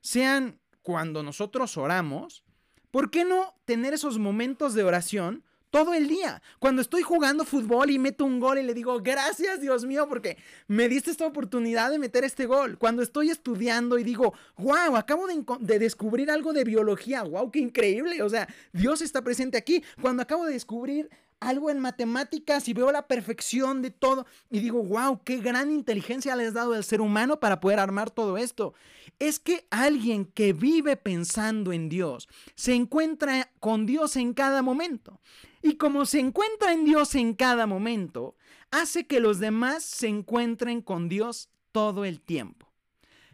[0.00, 2.44] sean cuando nosotros oramos
[2.92, 6.42] ¿Por qué no tener esos momentos de oración todo el día?
[6.58, 10.36] Cuando estoy jugando fútbol y meto un gol y le digo, gracias Dios mío, porque
[10.68, 12.76] me diste esta oportunidad de meter este gol.
[12.76, 17.60] Cuando estoy estudiando y digo, wow, acabo de, de descubrir algo de biología, wow, qué
[17.60, 18.22] increíble.
[18.22, 19.82] O sea, Dios está presente aquí.
[20.02, 21.08] Cuando acabo de descubrir
[21.42, 26.36] algo en matemáticas y veo la perfección de todo y digo, wow, qué gran inteligencia
[26.36, 28.74] le has dado al ser humano para poder armar todo esto.
[29.18, 35.20] Es que alguien que vive pensando en Dios se encuentra con Dios en cada momento.
[35.62, 38.36] Y como se encuentra en Dios en cada momento,
[38.70, 42.72] hace que los demás se encuentren con Dios todo el tiempo.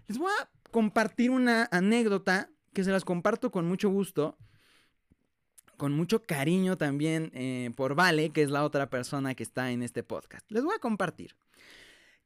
[0.07, 4.37] Les voy a compartir una anécdota que se las comparto con mucho gusto
[5.79, 9.83] con mucho cariño también eh, por Vale, que es la otra persona que está en
[9.83, 10.45] este podcast.
[10.51, 11.35] Les voy a compartir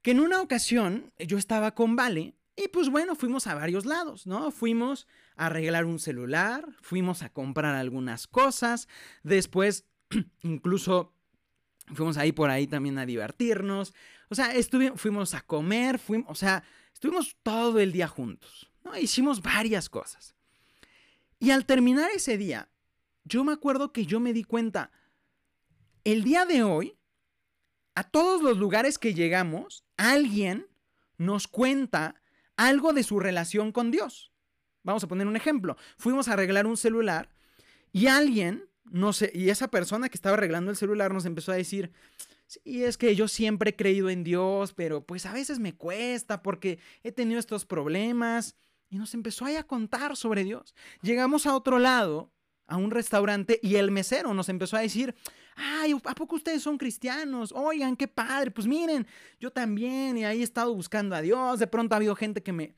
[0.00, 4.26] que en una ocasión yo estaba con Vale y pues bueno, fuimos a varios lados,
[4.26, 4.50] ¿no?
[4.50, 8.88] Fuimos a arreglar un celular, fuimos a comprar algunas cosas,
[9.22, 9.86] después
[10.42, 11.14] incluso
[11.94, 13.94] fuimos ahí por ahí también a divertirnos,
[14.28, 14.52] o sea,
[14.96, 18.96] fuimos a comer, fuimos, o sea, estuvimos todo el día juntos, ¿no?
[18.98, 20.34] Hicimos varias cosas.
[21.38, 22.68] Y al terminar ese día,
[23.24, 24.90] yo me acuerdo que yo me di cuenta,
[26.04, 26.98] el día de hoy,
[27.94, 30.66] a todos los lugares que llegamos, alguien
[31.18, 32.22] nos cuenta
[32.56, 34.32] algo de su relación con Dios.
[34.82, 35.76] Vamos a poner un ejemplo.
[35.96, 37.28] Fuimos a arreglar un celular
[37.92, 41.56] y alguien, no sé, y esa persona que estaba arreglando el celular nos empezó a
[41.56, 41.92] decir,
[42.46, 46.42] sí, es que yo siempre he creído en Dios, pero pues a veces me cuesta
[46.42, 48.56] porque he tenido estos problemas.
[48.88, 50.74] Y nos empezó a contar sobre Dios.
[51.00, 52.30] Llegamos a otro lado
[52.72, 55.14] a un restaurante y el mesero nos empezó a decir,
[55.56, 57.52] ay, ¿a poco ustedes son cristianos?
[57.54, 59.06] Oigan, qué padre, pues miren,
[59.38, 62.54] yo también, y ahí he estado buscando a Dios, de pronto ha habido gente que
[62.54, 62.74] me...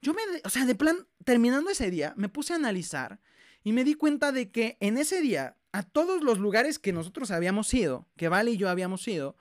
[0.00, 3.20] Yo me, o sea, de plan, terminando ese día, me puse a analizar
[3.62, 7.30] y me di cuenta de que en ese día, a todos los lugares que nosotros
[7.30, 9.36] habíamos ido, que Vale y yo habíamos ido,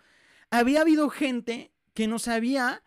[0.49, 2.83] había habido gente que nos había,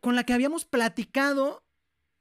[0.00, 1.64] con la que habíamos platicado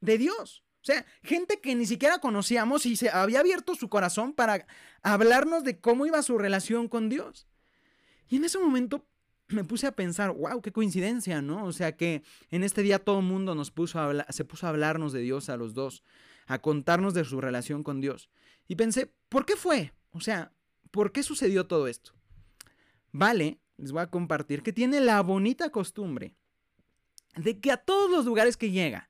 [0.02, 0.64] de Dios.
[0.84, 4.68] O sea, gente que ni siquiera conocíamos y se había abierto su corazón para
[5.02, 7.48] hablarnos de cómo iba su relación con Dios.
[8.28, 9.08] Y en ese momento
[9.48, 11.64] me puse a pensar, wow, qué coincidencia, ¿no?
[11.64, 15.14] O sea que en este día todo el mundo nos puso se puso a hablarnos
[15.14, 16.04] de Dios a los dos,
[16.48, 18.30] a contarnos de su relación con Dios.
[18.68, 19.94] Y pensé, ¿por qué fue?
[20.12, 20.52] O sea,
[20.92, 22.12] ¿por qué sucedió todo esto?
[23.14, 26.36] Vale, les voy a compartir que tiene la bonita costumbre
[27.38, 29.10] de que a todos los lugares que llega,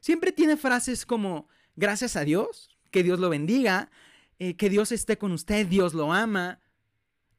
[0.00, 3.90] Siempre tiene frases como gracias a Dios, que Dios lo bendiga,
[4.38, 6.60] eh, que Dios esté con usted, Dios lo ama.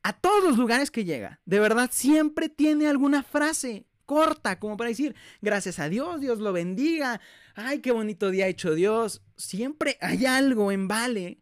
[0.04, 4.90] A todos los lugares que llega, de verdad, siempre tiene alguna frase corta, como para
[4.90, 7.22] decir, gracias a Dios, Dios lo bendiga,
[7.56, 9.22] ay, qué bonito día ha hecho Dios.
[9.38, 11.40] Siempre hay algo en Vale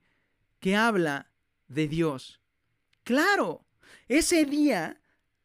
[0.60, 1.32] que habla
[1.68, 2.42] de Dios.
[3.04, 3.66] Claro,
[4.08, 5.02] ese día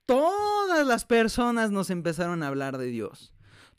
[0.07, 3.34] todas las personas nos empezaron a hablar de Dios.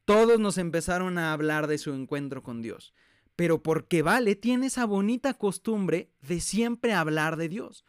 [0.05, 2.93] Todos nos empezaron a hablar de su encuentro con Dios.
[3.35, 7.83] Pero porque Vale tiene esa bonita costumbre de siempre hablar de Dios.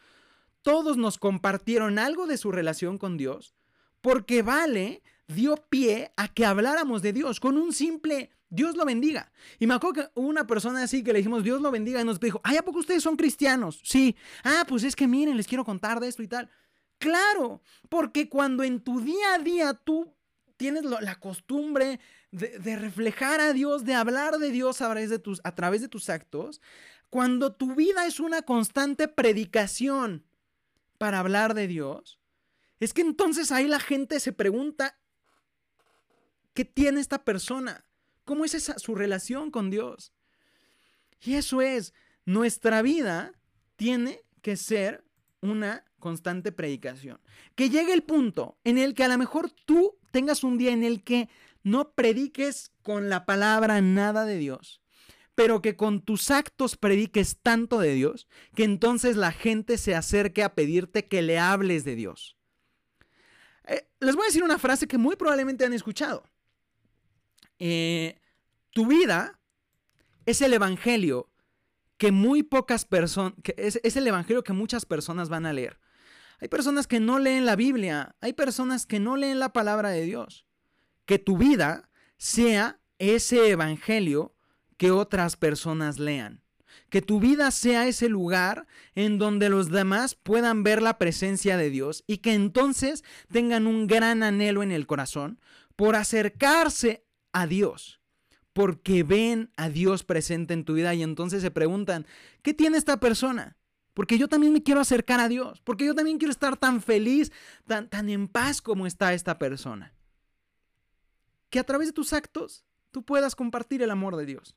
[0.62, 3.54] Todos nos compartieron algo de su relación con Dios
[4.00, 9.32] porque Vale dio pie a que habláramos de Dios con un simple Dios lo bendiga.
[9.58, 12.20] Y me acuerdo que una persona así que le dijimos Dios lo bendiga y nos
[12.20, 13.80] dijo, ay, ¿a poco ustedes son cristianos?
[13.82, 14.16] Sí.
[14.44, 16.48] Ah, pues es que miren, les quiero contar de esto y tal.
[16.98, 20.15] Claro, porque cuando en tu día a día tú
[20.56, 24.88] tienes la costumbre de, reflejar a Dios, de hablar de Dios a
[25.54, 26.60] través de, tus, actos,
[27.10, 30.24] cuando tu vida es una constante predicación
[30.98, 32.18] para hablar de Dios,
[32.80, 34.98] es que entonces ahí la gente se pregunta,
[36.52, 37.84] ¿qué tiene esta persona?
[38.24, 40.12] ¿Cómo es esa, su relación con Dios?
[41.20, 43.32] Y eso es, nuestra vida
[43.76, 45.04] tiene que ser
[45.40, 47.20] una constante predicación.
[47.54, 50.82] Que llegue el punto en el que a lo mejor tú tengas un día en
[50.82, 51.28] el que
[51.62, 54.80] no prediques con la palabra nada de Dios,
[55.34, 60.42] pero que con tus actos prediques tanto de Dios que entonces la gente se acerque
[60.42, 62.38] a pedirte que le hables de Dios.
[63.66, 66.24] Eh, les voy a decir una frase que muy probablemente han escuchado.
[67.58, 68.18] Eh,
[68.70, 69.38] tu vida
[70.24, 71.28] es el evangelio
[71.98, 75.78] que muy pocas personas, es, es el evangelio que muchas personas van a leer.
[76.40, 80.02] Hay personas que no leen la Biblia, hay personas que no leen la palabra de
[80.02, 80.46] Dios
[81.06, 84.34] que tu vida sea ese evangelio
[84.76, 86.42] que otras personas lean.
[86.90, 91.70] Que tu vida sea ese lugar en donde los demás puedan ver la presencia de
[91.70, 95.40] Dios y que entonces tengan un gran anhelo en el corazón
[95.74, 98.00] por acercarse a Dios.
[98.52, 102.06] Porque ven a Dios presente en tu vida y entonces se preguntan,
[102.42, 103.56] ¿qué tiene esta persona?
[103.96, 105.60] Porque yo también me quiero acercar a Dios.
[105.62, 107.32] Porque yo también quiero estar tan feliz,
[107.66, 109.96] tan, tan en paz como está esta persona
[111.50, 114.56] que a través de tus actos tú puedas compartir el amor de Dios.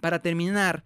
[0.00, 0.84] Para terminar,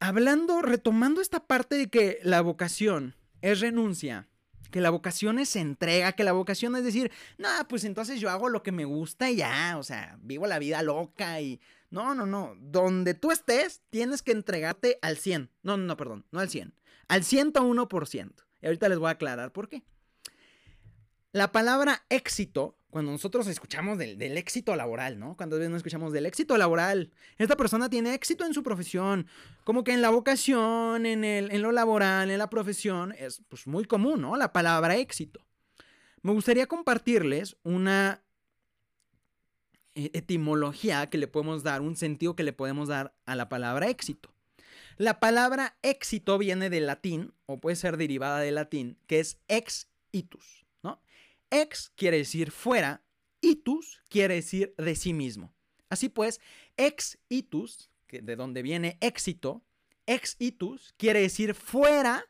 [0.00, 4.28] hablando, retomando esta parte de que la vocación es renuncia,
[4.70, 8.48] que la vocación es entrega, que la vocación es decir, no, pues entonces yo hago
[8.48, 11.60] lo que me gusta y ya, o sea, vivo la vida loca y...
[11.90, 15.50] No, no, no, donde tú estés tienes que entregarte al 100.
[15.62, 16.74] No, no, perdón, no al 100,
[17.08, 18.32] al 101%.
[18.60, 19.82] Y ahorita les voy a aclarar por qué.
[21.32, 25.36] La palabra éxito, cuando nosotros escuchamos del, éxito laboral, ¿no?
[25.36, 29.26] Cuando no escuchamos del éxito laboral, esta persona tiene éxito en su profesión,
[29.64, 33.66] como que en la vocación, en, el, en lo laboral, en la profesión, es pues,
[33.66, 34.36] muy común, ¿no?
[34.36, 35.40] La palabra éxito.
[36.22, 38.22] Me gustaría compartirles una
[40.12, 44.32] etimología que le podemos dar, un sentido que le podemos dar a la palabra éxito.
[44.96, 49.88] La palabra éxito viene del latín, o puede ser derivada del latín, que es ex
[50.12, 50.64] itus.
[51.50, 53.02] Ex quiere decir fuera,
[53.40, 55.54] itus quiere decir de sí mismo.
[55.88, 56.40] Así pues,
[56.76, 59.62] ex itus, que de donde viene éxito,
[60.06, 62.26] ex itus quiere decir fuera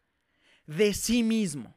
[0.66, 1.76] de sí mismo.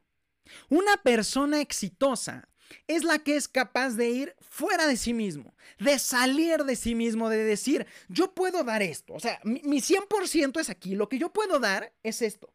[0.69, 2.47] Una persona exitosa
[2.87, 6.95] es la que es capaz de ir fuera de sí mismo, de salir de sí
[6.95, 9.13] mismo, de decir, yo puedo dar esto.
[9.13, 12.51] O sea, mi, mi 100% es aquí, lo que yo puedo dar es esto.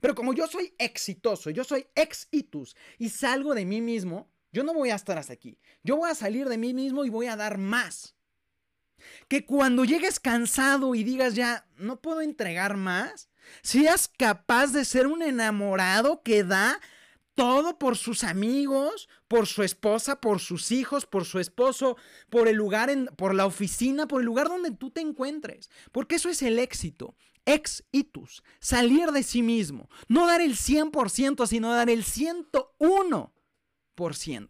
[0.00, 4.64] Pero como yo soy exitoso, yo soy ex itus y salgo de mí mismo, yo
[4.64, 5.58] no voy a estar hasta aquí.
[5.84, 8.16] Yo voy a salir de mí mismo y voy a dar más.
[9.28, 13.30] Que cuando llegues cansado y digas ya, no puedo entregar más,
[13.62, 16.80] seas capaz de ser un enamorado que da
[17.34, 21.96] todo por sus amigos, por su esposa, por sus hijos, por su esposo,
[22.30, 25.70] por el lugar, en, por la oficina, por el lugar donde tú te encuentres.
[25.92, 31.46] Porque eso es el éxito ex itus, salir de sí mismo, no dar el 100%,
[31.46, 34.48] sino dar el 101%.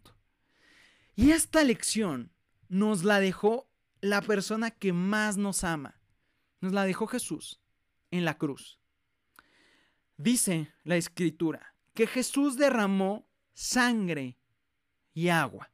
[1.15, 2.33] Y esta lección
[2.69, 6.01] nos la dejó la persona que más nos ama.
[6.61, 7.61] Nos la dejó Jesús
[8.11, 8.81] en la cruz.
[10.17, 14.39] Dice la escritura que Jesús derramó sangre
[15.15, 15.71] y agua.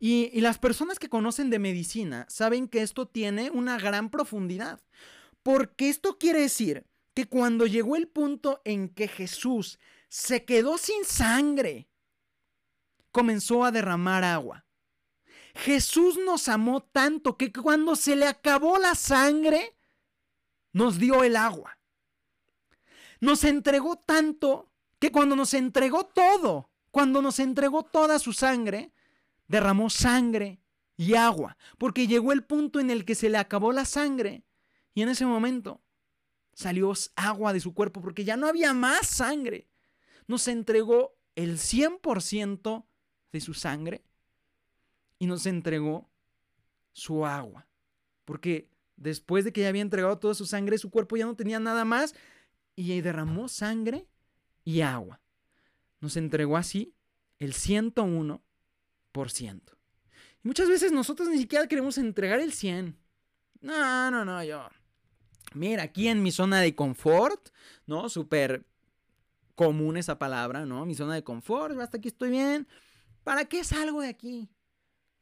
[0.00, 4.80] Y, y, las personas que conocen de medicina saben que esto tiene una gran profundidad.
[5.42, 11.04] Porque esto quiere decir que cuando llegó el punto en que Jesús se quedó sin
[11.04, 11.88] sangre,
[13.10, 14.64] comenzó a derramar agua.
[15.54, 19.76] Jesús nos amó tanto que cuando se le acabó la sangre,
[20.72, 21.78] nos dio el agua.
[23.20, 28.92] Nos entregó tanto que cuando nos entregó todo, cuando nos entregó toda su sangre,
[29.46, 30.60] derramó sangre
[30.96, 34.44] y agua, porque llegó el punto en el que se le acabó la sangre
[34.94, 35.80] y en ese momento
[36.52, 39.68] salió agua de su cuerpo porque ya no había más sangre.
[40.26, 42.84] Nos entregó el 100%
[43.30, 44.02] de su sangre
[45.20, 46.10] y nos entregó
[46.92, 47.68] su agua.
[48.24, 51.60] Porque después de que ya había entregado toda su sangre, su cuerpo ya no tenía
[51.60, 52.14] nada más
[52.74, 54.08] y derramó sangre
[54.68, 55.18] y agua.
[55.98, 56.94] Nos entregó así
[57.38, 58.42] el 101%.
[60.44, 62.94] Y muchas veces nosotros ni siquiera queremos entregar el 100%.
[63.62, 64.68] No, no, no, yo.
[65.54, 67.48] Mira, aquí en mi zona de confort,
[67.86, 68.10] ¿no?
[68.10, 68.66] Súper
[69.54, 70.84] común esa palabra, ¿no?
[70.84, 72.68] Mi zona de confort, hasta aquí estoy bien.
[73.24, 74.50] ¿Para qué salgo de aquí?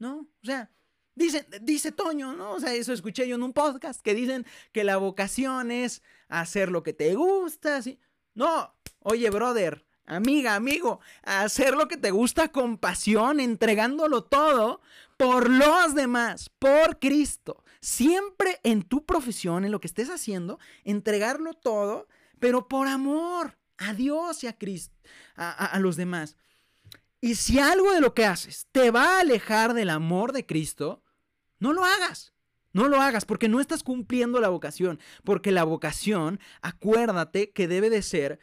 [0.00, 0.28] ¿No?
[0.42, 0.72] O sea,
[1.14, 2.54] dice, dice Toño, ¿no?
[2.54, 6.72] O sea, eso escuché yo en un podcast, que dicen que la vocación es hacer
[6.72, 8.00] lo que te gusta, ¿sí?
[8.34, 8.75] No,
[9.06, 14.80] oye, brother, amiga, amigo, hacer lo que te gusta con pasión, entregándolo todo
[15.16, 17.62] por los demás, por Cristo.
[17.80, 22.08] Siempre en tu profesión, en lo que estés haciendo, entregarlo todo,
[22.40, 24.96] pero por amor a Dios y a Cristo,
[25.36, 26.36] a, los demás.
[27.20, 31.04] Y si algo de lo que haces te va a alejar del amor de Cristo,
[31.60, 32.32] no lo hagas.
[32.72, 34.98] No lo hagas porque no estás cumpliendo la vocación.
[35.22, 38.40] Porque la vocación, acuérdate que debe de ser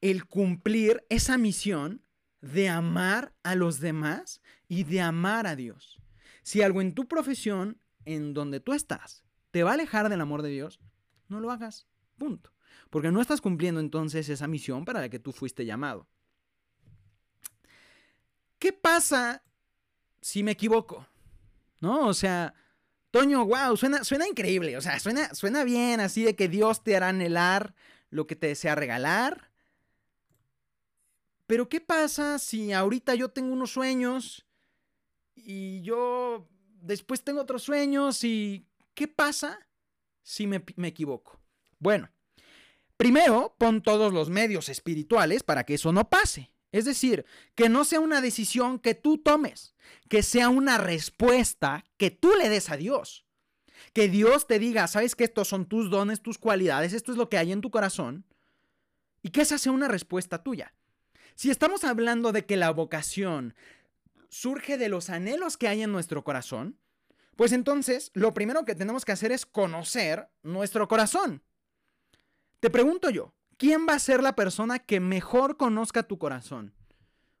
[0.00, 2.02] el cumplir esa misión
[2.40, 6.00] de amar a los demás y de amar a Dios.
[6.42, 10.42] Si algo en tu profesión, en donde tú estás, te va a alejar del amor
[10.42, 10.80] de Dios,
[11.28, 11.86] no lo hagas.
[12.18, 12.52] Punto.
[12.88, 16.08] Porque no estás cumpliendo entonces esa misión para la que tú fuiste llamado.
[18.58, 19.42] ¿Qué pasa
[20.20, 21.06] si me equivoco?
[21.80, 22.08] ¿No?
[22.08, 22.54] O sea,
[23.10, 26.94] Toño, wow, suena, suena increíble, o sea, suena, suena bien así de que Dios te
[26.94, 27.74] hará anhelar
[28.10, 29.49] lo que te desea regalar.
[31.50, 34.46] Pero ¿qué pasa si ahorita yo tengo unos sueños
[35.34, 36.48] y yo
[36.80, 39.58] después tengo otros sueños y ¿qué pasa
[40.22, 41.40] si me, me equivoco?
[41.80, 42.08] Bueno,
[42.96, 46.52] primero pon todos los medios espirituales para que eso no pase.
[46.70, 49.74] Es decir, que no sea una decisión que tú tomes,
[50.08, 53.26] que sea una respuesta que tú le des a Dios.
[53.92, 57.28] Que Dios te diga, sabes que estos son tus dones, tus cualidades, esto es lo
[57.28, 58.24] que hay en tu corazón,
[59.20, 60.72] y que esa sea una respuesta tuya.
[61.40, 63.54] Si estamos hablando de que la vocación
[64.28, 66.76] surge de los anhelos que hay en nuestro corazón,
[67.34, 71.42] pues entonces lo primero que tenemos que hacer es conocer nuestro corazón.
[72.60, 76.74] Te pregunto yo, ¿quién va a ser la persona que mejor conozca tu corazón?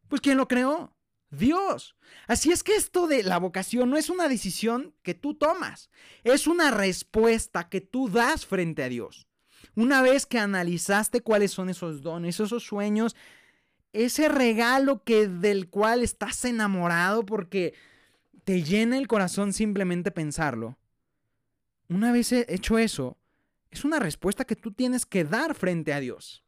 [0.08, 0.96] Pues ¿quién lo creó?
[1.28, 1.94] Dios.
[2.26, 5.90] Así es que esto de la vocación no es una decisión que tú tomas,
[6.24, 9.26] es una respuesta que tú das frente a Dios.
[9.76, 13.14] Una vez que analizaste cuáles son esos dones, esos sueños,
[13.92, 17.74] ese regalo que del cual estás enamorado porque
[18.44, 20.78] te llena el corazón simplemente pensarlo.
[21.88, 23.18] Una vez hecho eso,
[23.70, 26.44] es una respuesta que tú tienes que dar frente a Dios.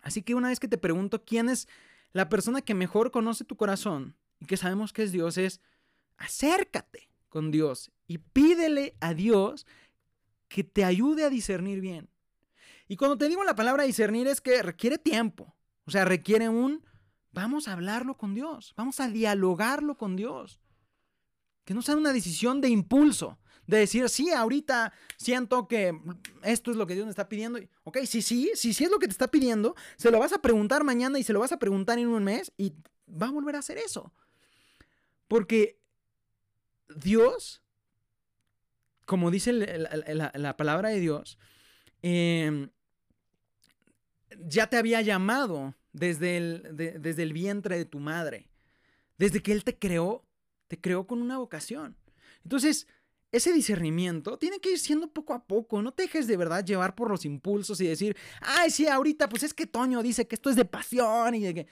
[0.00, 1.68] Así que una vez que te pregunto quién es
[2.12, 5.60] la persona que mejor conoce tu corazón y que sabemos que es Dios, es
[6.16, 9.66] acércate con Dios y pídele a Dios
[10.48, 12.08] que te ayude a discernir bien.
[12.88, 15.54] Y cuando te digo la palabra discernir es que requiere tiempo,
[15.88, 16.84] o sea, requiere un,
[17.32, 20.60] vamos a hablarlo con Dios, vamos a dialogarlo con Dios.
[21.64, 25.98] Que no sea una decisión de impulso, de decir, sí, ahorita siento que
[26.42, 27.58] esto es lo que Dios me está pidiendo.
[27.84, 30.42] Ok, sí, sí, sí, sí es lo que te está pidiendo, se lo vas a
[30.42, 32.74] preguntar mañana y se lo vas a preguntar en un mes y
[33.10, 34.12] va a volver a hacer eso.
[35.26, 35.80] Porque
[36.96, 37.62] Dios,
[39.06, 41.38] como dice la, palabra de Dios,
[42.02, 42.68] em,
[44.38, 48.48] ya te había llamado desde el, desde el vientre de tu madre.
[49.16, 50.24] Desde que Él te creó,
[50.68, 51.96] te creó con una vocación.
[52.44, 52.86] Entonces,
[53.30, 55.82] ese discernimiento tiene que ir siendo poco a poco.
[55.82, 59.42] No te dejes de verdad llevar por los impulsos y decir, ay, sí, ahorita, pues
[59.42, 61.66] es que Toño dice que esto es de pasión y de que.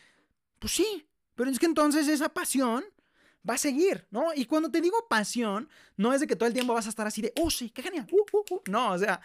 [0.59, 2.85] Pues sí, pero es que entonces esa pasión
[3.49, 4.35] va a seguir, ¿no?
[4.35, 7.07] Y cuando te digo pasión, no es de que todo el tiempo vas a estar
[7.07, 8.63] así de, oh, sí, qué genial, uh, uh, uh".
[8.69, 9.21] no, o sea,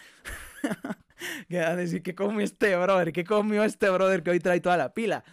[1.49, 3.11] que a decir, ¿qué comió este brother?
[3.11, 5.23] ¿Qué comió este brother que hoy trae toda la pila?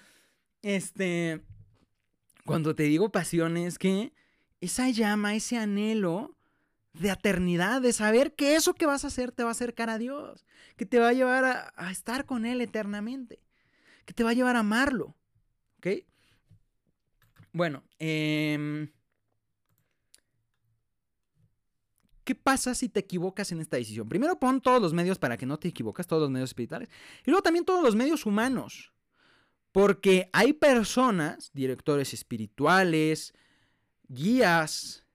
[0.62, 1.40] Este,
[2.44, 4.12] cuando te digo pasión es que
[4.60, 6.36] esa llama, ese anhelo,
[6.94, 9.98] de eternidad, de saber que eso que vas a hacer te va a acercar a
[9.98, 10.44] Dios,
[10.76, 13.40] que te va a llevar a, estar con Él eternamente,
[14.04, 15.14] que te va a llevar a amarlo.
[15.78, 15.88] ¿Ok?
[17.52, 18.90] Bueno, em,
[22.28, 24.06] ¿qué pasa si te equivocas en esta decisión?
[24.06, 26.90] Primero pon todos los medios para que no te equivocas, todos los medios espirituales,
[27.24, 28.92] y luego también todos los medios humanos,
[29.72, 33.32] porque hay personas, directores espirituales,
[34.08, 35.06] guías,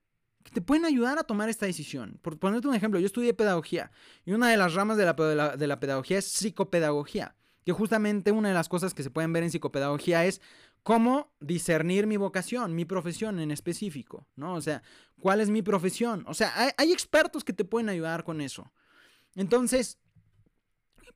[0.42, 2.18] que te pueden ayudar a tomar esta decisión.
[2.20, 3.92] Por ponerte un ejemplo, yo estudié pedagogía
[4.24, 8.48] y una de las ramas de la, de la, pedagogía es psicopedagogía, que justamente una
[8.48, 10.40] de las cosas que se pueden ver en psicopedagogía es
[10.84, 14.54] cómo discernir mi vocación, mi profesión en específico, ¿no?
[14.54, 14.82] O sea,
[15.18, 16.24] ¿cuál es mi profesión?
[16.28, 18.70] O sea, hay, expertos que te pueden ayudar con eso.
[19.34, 19.98] Entonces,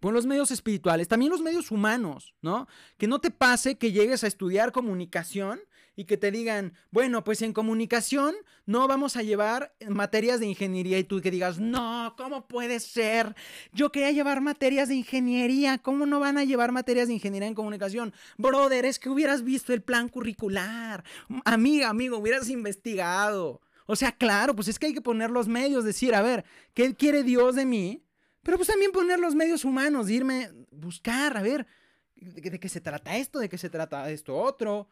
[0.01, 2.69] Pon los medios espirituales, también los medios humanos, ¿no?
[2.99, 5.59] Que no te pase que llegues a estudiar comunicación
[5.99, 8.33] y que te digan, bueno, pues en comunicación
[8.67, 13.35] no vamos a llevar materias de ingeniería y tú que digas, no, ¿cómo puede ser?
[13.73, 17.57] Yo quería llevar materias de ingeniería, ¿cómo no van a llevar materias de ingeniería en
[17.57, 18.15] comunicación?
[18.37, 21.03] Brother, es que hubieras visto el plan curricular.
[21.45, 23.61] Amiga, amigo, hubieras investigado.
[23.87, 26.45] O sea, claro, pues es que hay que poner los medios, decir, a ver,
[26.75, 28.05] ¿qué quiere Dios de mí?
[28.45, 31.67] Pero pues también poner los medios humanos, irme, buscar, a ver,
[32.15, 33.41] ¿de, qué se trata esto?
[33.41, 34.89] ¿De qué se trata esto otro?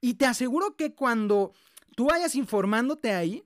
[0.00, 1.52] Y te aseguro que cuando
[1.96, 3.44] tú vayas informándote ahí,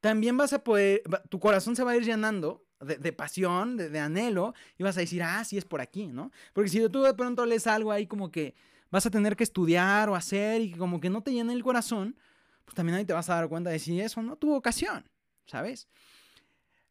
[0.00, 4.54] también vas a poder, tu corazón se va a ir llenando de, pasión, de, anhelo,
[4.76, 6.32] y vas a decir, ah, sí es por aquí, ¿no?
[6.52, 8.56] Porque si tú de pronto lees algo ahí como que
[8.90, 12.16] vas a tener que estudiar o hacer y como que no te llena el corazón,
[12.64, 15.08] pues también ahí te vas a dar cuenta de si eso no tu vocación,
[15.46, 15.88] ¿sabes?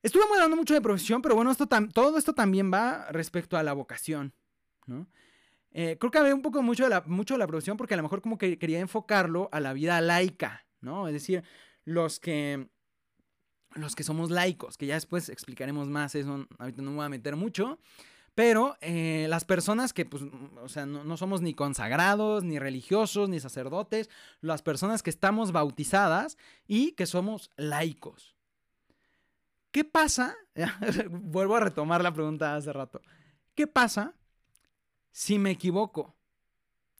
[0.02, 3.74] Estuve hablando mucho de profesión, pero bueno, esto todo esto también va respecto a la
[3.74, 4.34] vocación,
[4.88, 5.08] ¿no?
[5.74, 7.98] Eh, creo que había un poco mucho de, la, mucho de la profesión porque a
[7.98, 11.08] lo mejor como que quería enfocarlo a la vida laica, ¿no?
[11.08, 11.44] Es decir,
[11.86, 12.68] los que,
[13.74, 17.10] los que somos laicos, que ya después explicaremos más eso, ahorita no me voy a
[17.10, 17.80] meter mucho,
[18.36, 20.24] pero eh, las personas que, pues,
[20.62, 24.10] o sea, no, no, somos ni consagrados, ni religiosos, ni sacerdotes,
[24.42, 28.36] las personas que estamos bautizadas y que somos laicos.
[29.72, 30.36] ¿Qué pasa?
[31.10, 33.02] Vuelvo a retomar la pregunta de hace rato.
[33.56, 34.14] ¿Qué pasa
[35.12, 36.16] si me equivoco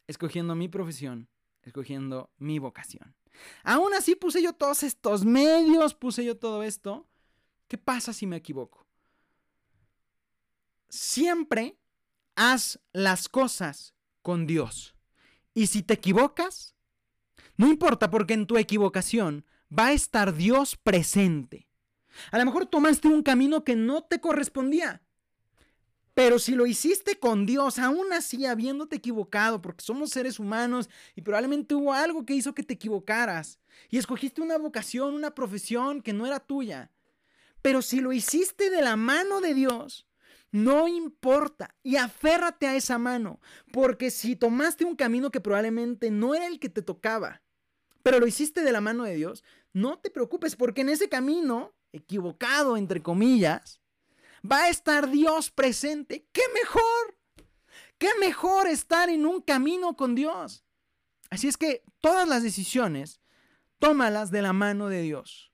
[0.08, 1.30] escogiendo mi profesión,
[1.64, 3.16] escogiendo mi vocación?
[3.64, 7.08] Aún así puse yo todos estos medios, puse yo todo esto.
[7.68, 8.86] ¿Qué pasa si me equivoco?
[10.90, 11.78] Siempre
[12.36, 14.96] haz las cosas con Dios.
[15.54, 16.76] Y si te equivocas,
[17.58, 19.46] no importa porque en tu equivocación
[19.78, 21.68] va a estar Dios presente.
[22.32, 25.02] A lo mejor tomaste un camino que no te correspondía.
[26.14, 31.22] Pero si lo hiciste con Dios, aún así habiéndote equivocado, porque somos seres humanos y
[31.22, 33.60] probablemente hubo algo que hizo que te equivocaras
[33.90, 36.92] y escogiste una vocación, una profesión que no era tuya.
[37.62, 40.08] Pero si lo hiciste de la mano de Dios,
[40.52, 43.40] no importa y aférrate a esa mano,
[43.72, 47.42] porque si tomaste un camino que probablemente no era el que te tocaba,
[48.04, 49.44] pero lo hiciste de la mano de Dios,
[49.74, 53.81] no te preocupes porque en ese camino equivocado, entre comillas,
[54.50, 56.26] va a estar Dios presente.
[56.32, 57.18] ¿Qué mejor?
[57.98, 60.64] ¿Qué mejor estar en un camino con Dios?
[61.30, 63.22] Así es que todas las decisiones,
[63.80, 65.52] tómalas de la mano de Dios.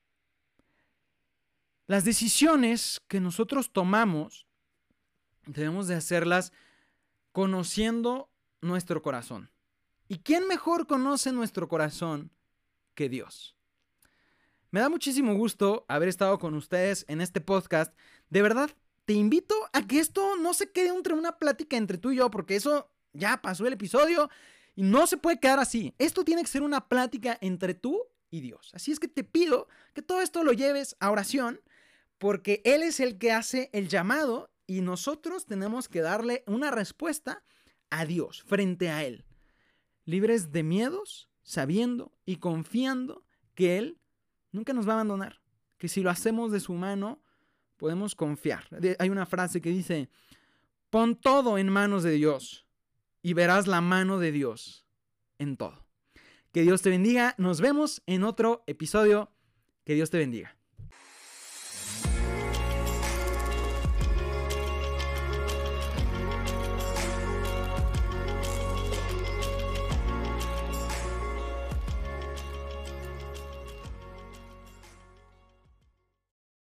[1.86, 4.46] Las decisiones que nosotros tomamos,
[5.46, 6.52] debemos de hacerlas
[7.32, 8.30] conociendo
[8.60, 9.50] nuestro corazón.
[10.08, 12.30] ¿Y quién mejor conoce nuestro corazón
[12.94, 13.57] que Dios?
[14.70, 17.94] Me da muchísimo gusto haber estado con ustedes en este podcast.
[18.28, 18.70] De verdad,
[19.06, 22.30] te invito a que esto no se quede entre una plática entre tú y yo,
[22.30, 24.28] porque eso ya pasó el episodio
[24.76, 25.94] y no se puede quedar así.
[25.96, 28.70] Esto tiene que ser una plática entre tú y Dios.
[28.74, 31.62] Así es que te pido que todo esto lo lleves a oración,
[32.18, 37.42] porque Él es el que hace el llamado y nosotros tenemos que darle una respuesta
[37.88, 39.24] a Dios frente a Él.
[40.04, 43.98] Libres de miedos, sabiendo y confiando que Él
[44.52, 45.40] nunca nos va a abandonar.
[45.78, 47.22] Que si lo hacemos de su mano,
[47.76, 48.68] podemos confiar.
[48.98, 50.08] Hay una frase que dice,
[50.90, 52.66] pon todo en manos de Dios
[53.22, 54.84] y verás la mano de Dios
[55.38, 55.86] en todo.
[56.52, 57.34] Que Dios te bendiga.
[57.38, 59.30] Nos vemos en otro episodio.
[59.84, 60.57] Que Dios te bendiga.